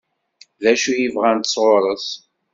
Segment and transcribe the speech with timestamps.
[0.61, 2.07] D acu i bɣant sɣur-s?